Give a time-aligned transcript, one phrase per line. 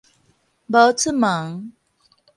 [0.65, 1.73] 無出門